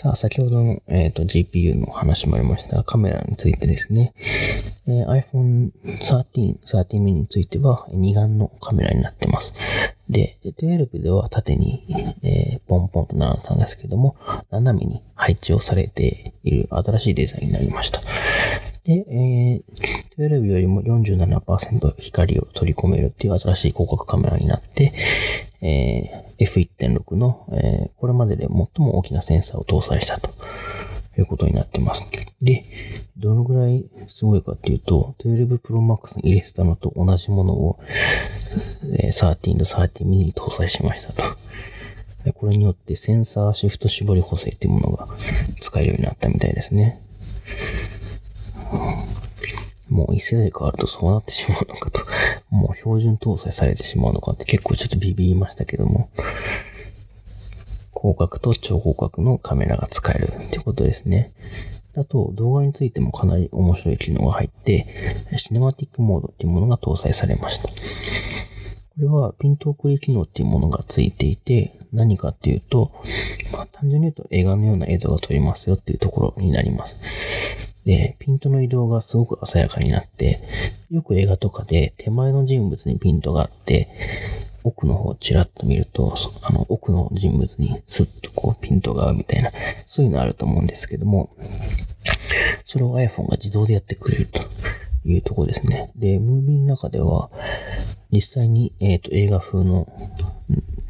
[0.00, 4.14] さあ、先ほどの、えーと、GPU の話もありましたカメラについてですね。
[4.86, 9.52] えー、iPhone 13、13 mini については二眼のカメラになってます。
[10.08, 11.84] で、12では縦に、
[12.22, 14.16] えー、ポンポンと並んでたんですけども、
[14.50, 18.00] 斜めに配置をされている新しいデザインになりました。
[18.84, 19.62] で、えー、
[20.20, 24.92] 12よりも47%光を取り込めるっていう新しい広角カメラになって、
[25.62, 30.28] えー、F1.6 の、えー、これまでで最も大きなセンサーを搭載したと
[31.16, 32.10] いうことになってます。
[32.42, 32.64] で、
[33.16, 37.78] どのぐらいすごいかっていうと、12 Pro Max に入れてたのと同じものを、
[38.98, 41.22] えー、13と13 mini に搭載しましたと。
[42.34, 45.08] これによってセンサーシフト絞り補正っていうものが
[45.60, 47.00] 使えるようになったみたいですね。
[49.90, 52.00] もう一世代変わるとそうなってしまうのかと、
[52.50, 56.08] もう標準搭載されてしまうのかって結構ちょっとビビりましたけども、
[57.92, 61.32] 広角と超広角のカメラが使えるってことですね。
[61.96, 64.86] あと、動画についてもかなり面白い機能が入って、
[65.36, 67.68] シネマティックモードっていうものが搭載されました。
[67.68, 67.74] こ
[68.98, 72.92] れはピント送り機能っていうものがついていて、何かっていうと、
[73.52, 77.69] まあ単純に言うと映画のような映像が撮れますよっていうところになります。
[77.84, 80.40] で、ピントの移動がすごく鮮やかになって、
[80.90, 83.88] よく映画とかで手前の人物にピントがあって、
[84.62, 89.50] 奥の方をチラッと見ると、あの、奥の人物にスッとこうピントが合うみたいな、
[89.86, 91.30] そういうのあると思うんですけども、
[92.64, 94.40] それを iPhone が自動でやってくれると
[95.04, 95.90] いうとこですね。
[95.96, 97.30] で、ムービーの中では、
[98.12, 99.88] 実際に、えっ、ー、と、映画風の、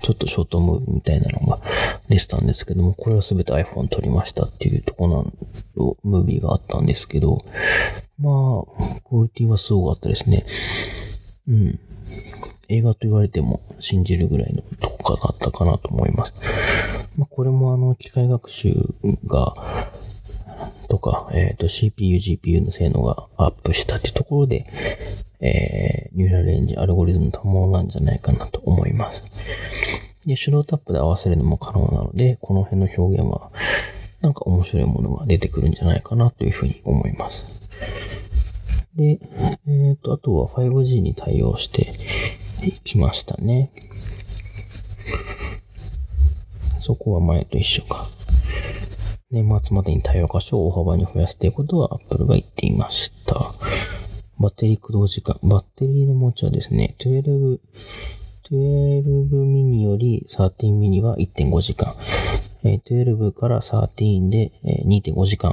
[0.02, 1.60] ちょっとショートムービーみたいなのが
[2.08, 5.30] 出てたんですけども、これはすべて iPhone 撮りましたっていうところな、
[6.02, 7.44] ムービーがあったんですけど、
[8.18, 10.44] まあ、クオリティはすごかったですね。
[11.48, 11.78] うん。
[12.68, 16.34] 映画と言われても信じるぐらいのとこかだったかなと思います。
[17.16, 18.74] まあ、これもあの、機械学習
[19.26, 19.54] が、
[20.90, 24.66] とか、えっ、ー、と、CPU、GPU の性能がアップしたっていうところで、
[25.40, 29.24] えー、ニューラルエンジン、アルゴリズムのものなんじゃないかなと思います。
[30.26, 33.50] で、手動タップで合わせるのも可能なので、この辺の表現は、
[34.20, 37.62] なんか面白いものが出てくるんじゃないかなというふうに思います。
[38.96, 39.20] で、
[39.66, 41.92] えっ、ー、と、あとは 5G に対応して
[42.66, 43.70] いきましたね。
[46.80, 48.08] そこは前と一緒か。
[49.30, 53.36] 年末までに対応箇所を大幅に増やすということは Apple が言っていました。
[54.40, 55.38] バッテリー駆動時間。
[55.44, 57.60] バッテリーの持ちはですね、12、
[58.50, 61.94] 12ミニより13ミニは1.5時間。
[62.64, 65.52] 12から13で2.5時間、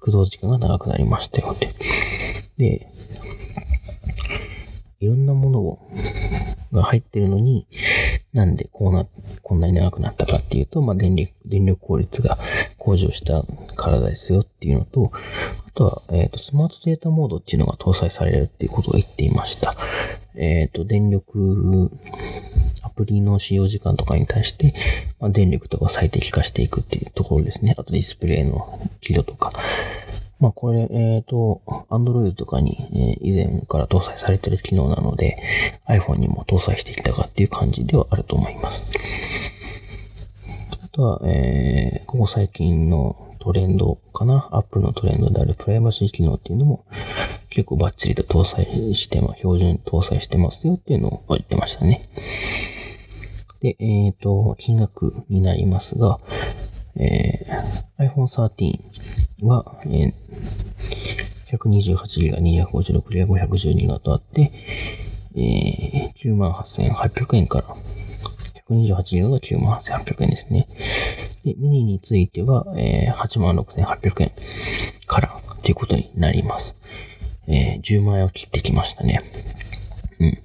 [0.00, 1.68] 駆動時間が長くなりましたよって。
[2.56, 2.88] で、
[5.00, 5.86] いろんなものを
[6.72, 7.66] が入ってるのに、
[8.36, 9.06] なんでこうな、
[9.42, 12.36] こんなに長くなったかっていうと、まあ、電力、電力効率が
[12.76, 13.42] 向上した
[13.76, 15.10] 体ですよっていうのと、
[15.66, 19.74] あとは、えっ、ー、と、スマートデータモードっていうのが搭載されるっていうことを言っていました。
[20.34, 21.90] えっ、ー、と、電力、
[22.82, 24.74] アプリの使用時間とかに対して、
[25.18, 27.74] まあ、電力とか最適化していくっていうところですね。
[27.78, 29.50] あとディスプレイの輝度とか。
[30.38, 35.36] まあこれ、えっ、ー、と、Android とかに、え、以前から搭載されてる機能なので、
[35.88, 38.92] iPhone にも搭載してきたかっていう感じではあると思います。
[40.84, 46.84] あとは、えー、ここ最近のトレンドかな ?Apple のトレンドであるプライバシー機能っていうのも
[47.48, 52.08] 結構バッチリと搭載してま、標準搭載してますよっていうのを言ってましたね。
[53.60, 56.18] で、えっ、ー、と、金額になりますが、
[56.98, 60.12] えー、iPhone 13は、えー、
[61.52, 64.52] 128GB、256GB、512GB とあって、
[65.36, 67.74] えー、98,800円から、
[68.68, 70.66] 128GB が98,800円ですね。
[71.44, 74.32] で、ミニについては、えー、86,800円
[75.06, 75.30] から、
[75.62, 76.76] ということになります。
[77.48, 79.20] えー、10万円を切ってきましたね。
[80.18, 80.38] うん。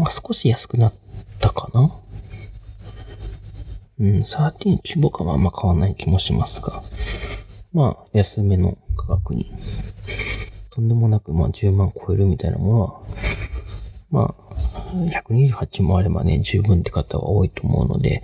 [0.00, 0.94] まあ、少し安くなっ
[1.38, 1.90] たかな？
[4.00, 6.82] うん、13規模感はあんま変わらない気もしますが、
[7.74, 9.52] まあ、安めの価格に、
[10.70, 13.00] とんでもなく、まあ、10万超えるみたいなものは、
[14.10, 14.50] まあ、
[15.28, 18.22] 128もあればね、十分って方は多いと思うので、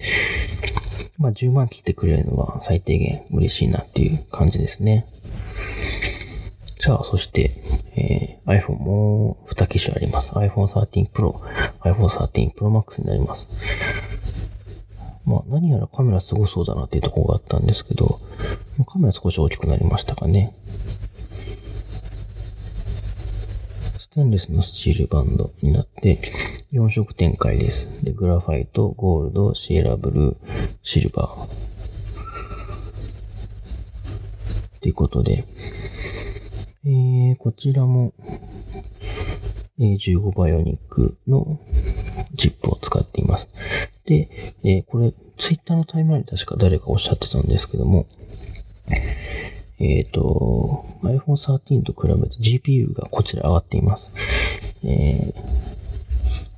[1.19, 5.07] まあ、10万切ってくれるのは最低限嬉しいなっていう感じですね。
[6.81, 7.51] じゃあ、そして、
[7.97, 10.35] えー、iPhone も2機種あります。
[10.35, 11.33] iPhone 13 Pro、
[11.81, 14.06] iPhone 13 Pro Max になります。
[15.27, 18.21] まあ、何やらカメラすごそうだなっていうところがあったんですけど、
[18.87, 20.55] カメラ少し大きくなりましたかね。
[23.99, 26.21] ステンレスのスチールバンドになって、
[26.73, 28.05] 4色展開です。
[28.05, 30.37] で、グラファイト、ゴールド、シエラブルー、
[30.81, 31.67] シルバー。
[34.81, 35.45] ということで、
[36.85, 38.15] えー、こちらも、
[39.81, 41.61] A15 バイオニックの
[42.37, 43.51] チップを使っています。
[44.07, 44.29] で、
[44.63, 48.07] えー、これ、ツイッターのタイムラインで確か誰かおっしゃってたんですけども、
[49.79, 54.13] えっ、ー、と、iPhone 13と比べて GPU がこちら上がっています。
[54.85, 55.33] え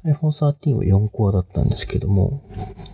[0.05, 2.43] ー、iPhone 13は4コアだったんですけども、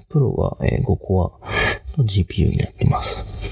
[0.08, 3.44] Pro は5コアの GPU になってます。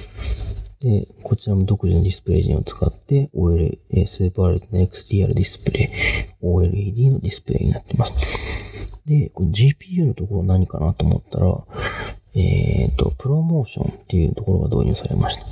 [0.81, 5.93] で、こちらも独自のディスプレイ陣を使って、OL、スーパーレッドの XDR ディスプレ
[6.43, 8.52] イ、OLED のディスプレイになってます。
[9.07, 11.65] で、これ GPU のところ何かなと思ったら、
[12.35, 15.47] えっ、ー、と、プロモーションっていうところが導入されました。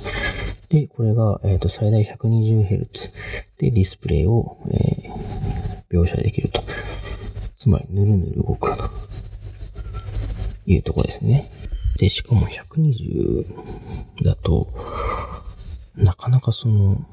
[0.69, 3.13] で、これが、えっ、ー、と、最大 120Hz
[3.57, 6.63] でディスプレイを、えー、描写できると。
[7.57, 8.83] つまり、ぬるぬる動くと
[10.65, 11.51] いうところですね。
[11.97, 13.45] で、しかも120
[14.23, 14.67] だと、
[15.95, 17.05] なかなかその、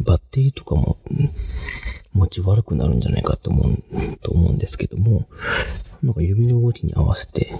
[0.00, 0.96] バッテリーとかも、
[2.14, 5.26] 持ち悪くなるんじゃないかと思う、と思うんですけども、
[6.02, 7.52] なんか指の動きに合わせて、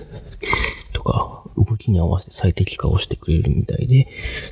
[0.92, 4.08] とか、動きに合わせて最適化をしてくれるみたいで、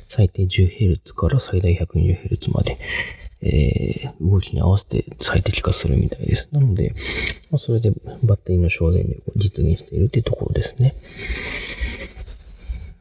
[0.07, 2.77] 最低 10Hz から最大 120Hz まで、
[3.41, 6.49] えー、動きに合わせて最適化するみたいです。
[6.51, 6.93] なので、
[7.51, 7.91] まあ、それで
[8.27, 10.93] バッテリーの省電力を実現しているっていうところですね。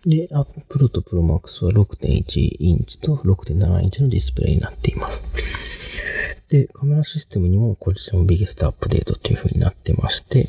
[0.04, 5.61] で、あ、プロとプロマックスは6.1インチと6.7インチのディスプレイになっています。
[6.52, 10.48] で、カメラシステムにもこちらもビゲストアップデートという風になってまして、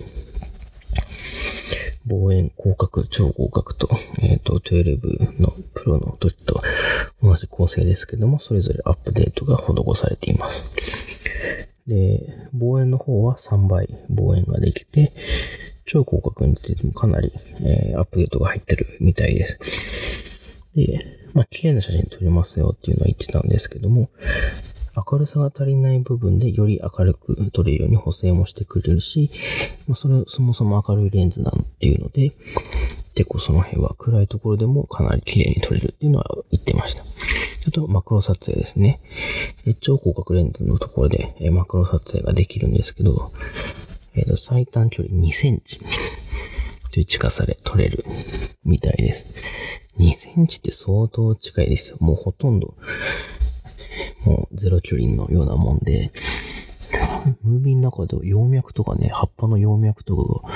[2.08, 3.88] 望遠、広角、超広角と、
[4.20, 6.62] えっ、ー、と、12のプロの時と
[7.22, 10.76] 同じ構成ですけども、それぞれアップデートが施されています。
[11.88, 15.14] で、望遠の方は3倍望遠ができて、
[15.86, 19.58] 超広角についてもかなり、えー、アップデートが入ってるみたいです。
[20.76, 21.00] で、
[21.34, 24.10] まあ、綺麗な写真撮れますよっていうのは言ってたんですけども、
[24.96, 29.32] 明るさが足りない部分でより明るく撮れるように補正もしてくれるし、
[29.88, 32.32] まあ、それ、そもそも明るいレンズなんていうので、
[33.16, 37.04] 結構その辺は暗いところでもかなり綺麗に撮れるっていうのは言ってました。
[37.68, 39.00] あと、マクロ撮影ですね。
[39.80, 43.32] 超広角レンズのところでマクロ撮影ができるんですけど、
[44.16, 45.80] え、ー、と、最短距離2センチ
[46.92, 48.04] という近さで撮れる
[48.64, 49.34] みたいです。
[49.98, 51.98] 2センチって相当近いですよ。
[52.00, 52.76] もうほとんど、
[54.26, 56.12] もうゼロ距離のようなもんで、
[57.44, 60.54] ムービーの中で葉脈とかね、葉っぱの葉脈とかが、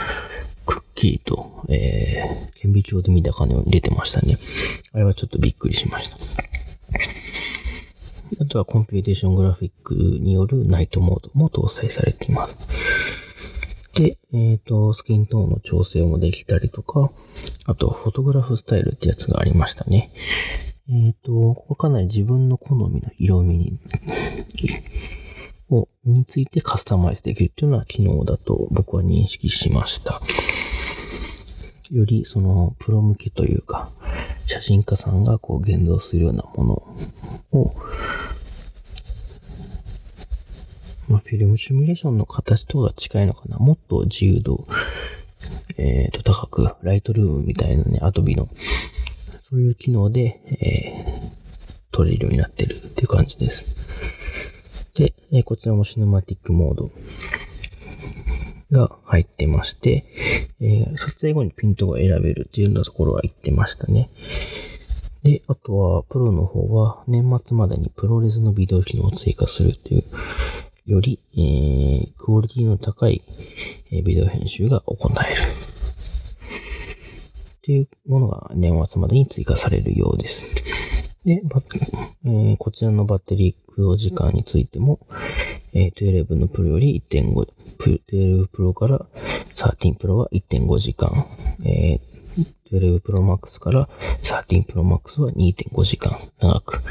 [0.66, 4.38] くっきりと、えー、顕微鏡で見たかのように出てましたね。
[4.94, 6.18] あれはちょっとびっくりしました。
[8.40, 12.58] あとは computation graphic によるナイトモードも搭載されています。
[13.94, 17.10] で、えっ、ー、と、 skin tone の調整もできたりとか、
[17.66, 20.12] あと、 photograph style ってやつがありましたね。
[20.90, 23.80] えっ、ー、と、ここかなり自分の好みの色味に
[25.70, 30.22] を、についてカスタマイズできるっていうのは機能だと僕は認識しました。
[31.92, 33.92] よりそのプロ向けというか、
[34.46, 37.74] 写真家さんがこう言動するようなものを
[41.10, 43.58] まあ、フィルムシミュレーションの形とは近いのかな。
[43.58, 44.66] もっと自由度、
[45.78, 48.50] えっ、ー、と、高く、ライトルームみたいなね、アドビの、
[49.50, 51.32] そういう機能で、えー、
[51.94, 54.04] 撮れるようになってるっていう感じです。
[54.94, 56.92] で、えー、こちらもシネマティックモード
[58.72, 60.04] が入ってまして、
[60.60, 64.10] えー、撮影後にピントが選べるっていうようなところは言ってましたね。
[65.24, 70.04] で、あとは、プロの方は、年末までにプロレスのビデオ機能を追加するっていう、
[70.86, 73.22] より、えー、クオリティの高い、
[73.92, 75.77] え、ビデオ編集が行える。
[77.68, 81.14] というものが年末までに追加されるようです。
[81.26, 85.02] で、えー、こちらのバッテリー駆動時間についても、
[85.74, 87.50] えー、12のプロより1.5、
[88.08, 89.06] 12プロから
[89.54, 91.12] 13プロは1.5時間、
[91.66, 93.90] えー、12プロマックスから
[94.22, 96.82] 13プロマックスは2.5時間長く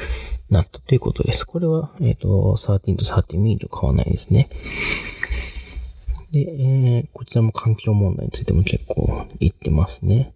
[0.51, 1.47] なったということです。
[1.47, 4.51] これは、えっ、ー、と、13と13ミリと変わらないですね。
[6.33, 10.35] で、えー、こちらも環境問題についても結構言ってますね。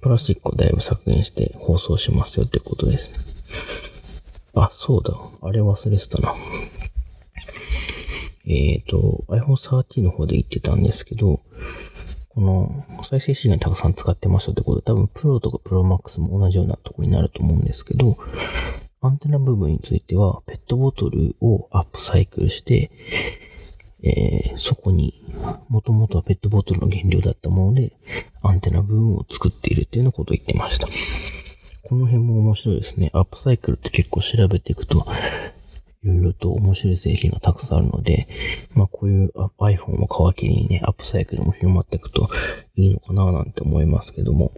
[0.00, 3.46] プラスチックをだいぶ削減して放送しますよってことです。
[4.54, 5.14] あ、そうだ。
[5.42, 6.34] あれ忘れてたな。
[8.46, 11.40] えっ、ー、と、iPhone 13の方で言ってたんですけど、
[12.28, 18.18] この再生資源たくさん使ってますよってことで、多分プロとかプロマックスも同じようなところになると思うんですけど、
[19.00, 22.90] アンテナ部分については、ペットボトルをアップサイクルして、
[24.04, 25.14] えー、そこに、
[25.68, 27.92] もともとはペットボトルの原料だったもので、
[28.42, 30.86] アンテナ部分を作っているっていうようなことを言ってました。
[31.88, 33.10] この辺も面白いですね。
[33.14, 35.06] アップサイクルって結構調べていくと、
[36.02, 38.28] いろいろと面白い製品がたくさんあるので、
[38.74, 42.28] まあこういう iPhone を皮切りにね、アップサイクルも広まっていくと
[42.76, 44.52] いいのかななんて思いますけども。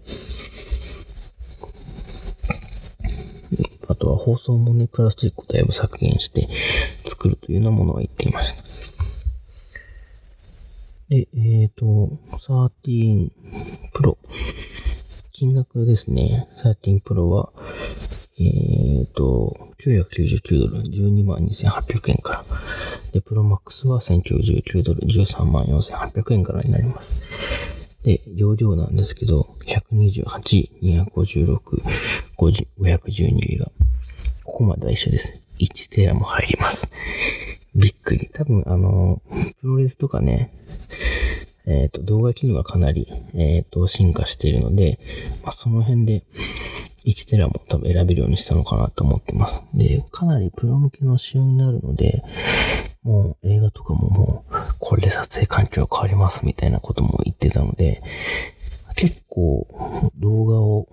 [3.89, 6.49] あとは包装もね、プラスチックをだいぶ削減して
[7.05, 8.96] 作るというようなものは言っていました。
[11.09, 13.31] で、えっ、ー、と、13
[13.95, 14.17] Pro。
[15.33, 16.49] 金額ですね。
[16.65, 17.53] 13 Pro は、
[18.39, 22.45] えっ、ー、と、999ドル、12万2800円から。
[23.13, 27.23] で、プロマックスは1099ドル、13万4800円からになります。
[28.03, 31.83] で、容量なんですけど、128、256、
[32.37, 33.67] 512ギガ。
[34.43, 35.41] ここまでは一緒です。
[35.61, 36.91] 1テラも入ります。
[37.77, 38.29] びっくり。
[38.33, 39.23] 多分、あの、
[39.61, 40.51] プロレスとかね、
[41.67, 44.99] えっ、ー、と、動画機能がかなり、えっ、ー、と、進化しているので、
[45.43, 46.25] まあ、その辺で、
[47.05, 49.65] 1テラも多分選べるようにしたのかなと思ってます。
[49.75, 52.25] で、かなりプロ向けの仕様になるので、
[53.05, 58.03] もう映画とかももう、これで撮影環境変わりますみたいなことも言ってたので、
[58.97, 59.69] 結構
[60.17, 60.89] 動画を、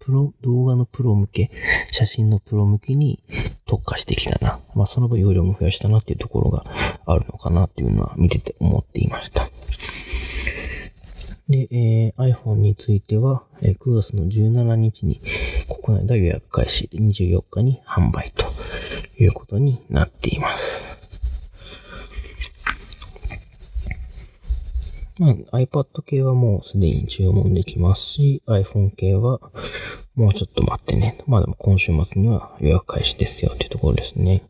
[0.00, 1.50] プロ、動画のプロ向け、
[1.90, 3.22] 写真のプロ向けに
[3.66, 4.58] 特化してきたな。
[4.74, 6.64] まあその分容量も増やしたなっていうところが
[7.04, 9.46] あるのかなっていうのは見てて思っていました。
[11.50, 15.20] で、えー、iPhone については、えー、9月の17日に
[15.82, 18.46] 国内で予約開始で24日に販売と
[19.22, 20.79] いうことになっています。
[25.20, 29.38] まあ、iPad 系はもうすでに注文できますし、iPhone 系は
[30.14, 31.18] もうちょっと待ってね。
[31.26, 34.42] まあでも今週末には予約開始ですよっていうところですね。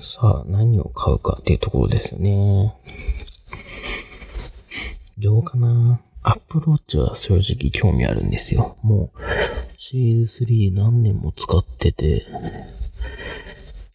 [0.00, 2.76] さあ、何を買うかっていうところですよね。
[5.18, 8.76] どうかなアップローチは正直興味あるんですよ。
[8.82, 9.18] もう、
[9.76, 12.24] シリーズ3何年も使ってて、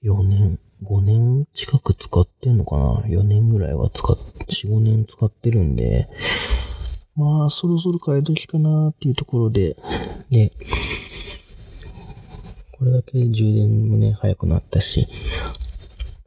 [0.04, 4.18] 4年、5年近く使ってんのかな ?4 年ぐらいは使っ、
[5.08, 6.10] 使ってるんで、
[7.16, 9.76] まあ、そろそろ変え時かなっていうところで、
[10.30, 10.52] で、
[12.78, 15.08] これだけ充電もね、早くなったし、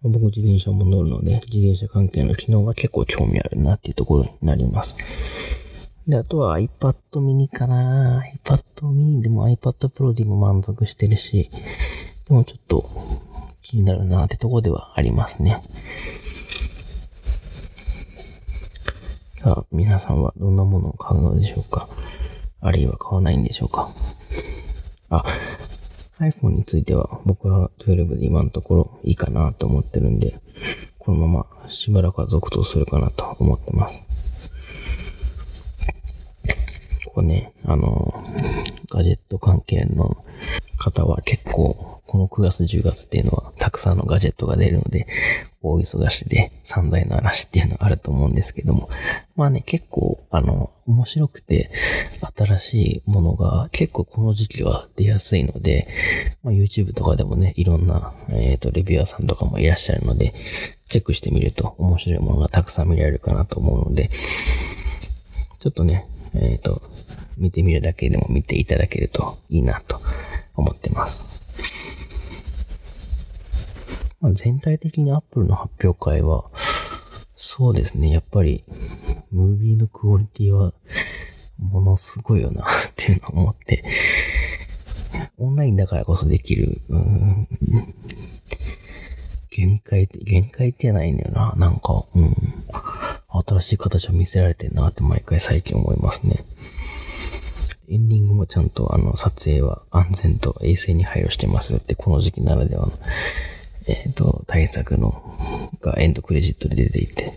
[0.03, 4.97] 僕自転車も乗るので、自転車関係の機能は結構興味あるなっていうところになります。
[6.09, 11.51] で、あとは iPad mini かな iPad mini でも iPad Pro でも満足してるし、
[12.27, 12.91] でもちょっと
[13.63, 15.63] 気になるなってところではありますね。
[19.43, 21.89] さあ、皆さんはどんなものを買うのでしょうか？
[22.61, 23.89] あるいは買わないんでしょうか？
[25.09, 25.25] あ、
[26.19, 30.39] iPhone については僕は12で今のところいいかなと思ってるんで、
[30.99, 34.05] このまましばらくは続投するかなと思ってます。
[37.07, 38.13] ここね、あの、
[38.91, 40.23] ガジェット関係の
[40.77, 45.07] 方は結構、この9月10月っていうのはたくさんのガジェットが出るので、
[45.63, 48.89] 大忙しで散財の嵐っていうのがあると思うんですけども、
[49.37, 51.71] まあね、結構、あの、面白くて、
[52.37, 55.87] 新しいものが結構この時期は出やすいので、
[56.43, 60.35] まあ、YouTube とかでもね、いろんな、えっ、ー、と、レビュアーさんとかもいらっしゃるので、
[60.89, 64.11] チェックしてみると面白いものがたくさん見られるかなと思うので、
[65.61, 66.83] ちょっとね、えっ、ー、と、
[67.37, 70.01] 見てみるだけでも見ていただけるといいなと
[70.57, 71.30] 思ってます。
[74.21, 76.45] まあ、全体的に Apple の発表会は、
[77.37, 78.65] そうですね、やっぱり、
[79.33, 80.73] ムービーのクオリティは、
[81.59, 82.67] ものすごいよなっ
[82.97, 83.85] ていうのを思って、
[85.39, 87.49] オンラインだからこそできる、うん、
[89.51, 91.55] 限界って、限界ってじゃないんだよな。
[91.57, 92.35] なんか、うん。
[93.47, 96.37] 新しい形を見せられてるなって毎回最近思いますね。
[97.89, 102.93] エンディングもちゃんとあの撮影は安全と衛生に配慮してますよって、この時期ならではの、
[103.91, 105.23] えっ、と、対策の、
[105.81, 107.33] がエンドクレジットで出ていて、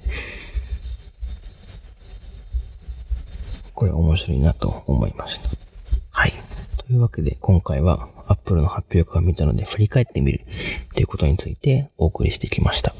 [3.74, 5.50] これ面白いなと思いました。
[6.12, 6.34] はい。
[6.78, 10.42] というわけで、今回は Apple の発表会を見たので振り返ってみる
[10.94, 12.94] ということについてお送りしてきました。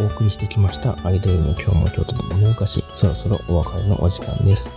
[0.00, 0.96] お送りしてきました。
[1.04, 4.70] アイドルの今日も今日とて物かし、そろそろお別れのお時間です。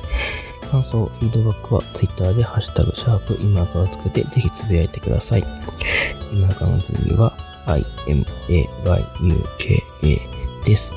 [0.70, 5.44] 感想、フィードバックは Twitter でハッシュタグ、シャープ、今かをつけてぜひつぶやいてください。
[6.32, 7.36] 今からの続きは
[7.68, 8.66] imayuka
[10.66, 10.94] です。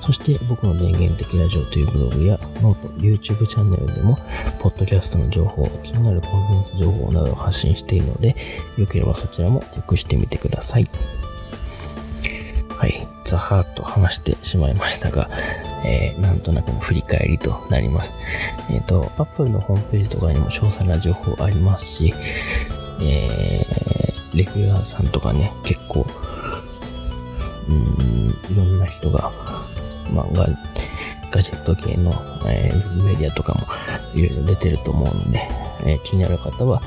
[0.00, 4.16] そして僕の電源的ラジオというブログやノート、YouTube チャンネルでも、
[4.60, 8.36] ポッドキャストの情報、気になるコンテンツ情報などを発信しているので、
[8.76, 10.86] よければそちらもチェックしてみてください。
[13.26, 15.28] ザハーっと話してしまいましたが、
[15.84, 18.14] えー、なんとなくの振り返りとなります。
[18.70, 22.14] えっ、と、Apple のホームページとかにも詳細な情報ありますし、
[23.00, 26.06] えー、レビュアーさんとかね、結構、
[27.68, 29.32] うーん、いろんな人が、
[30.12, 30.46] まあ、ガ
[31.32, 32.12] ガジェット系の、
[32.46, 33.66] えー、メディアとかも
[34.14, 35.48] いろいろ出てると思うので、
[35.84, 36.80] えー気になる方は、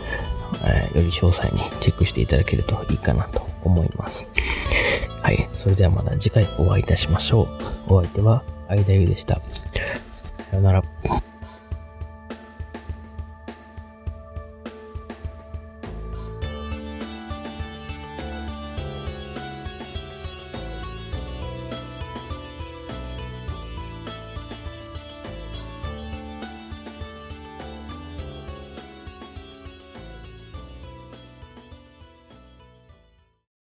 [0.64, 4.32] えーより詳細にチェックしていただけるといいかなと思います。
[5.22, 5.50] はい。
[5.54, 7.44] それではまた次回お会いいたしましょ
[7.88, 7.94] う。
[7.94, 9.40] お相手は、相田優でした。
[9.40, 10.84] さよなら。